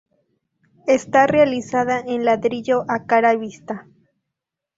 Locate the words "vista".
3.35-3.87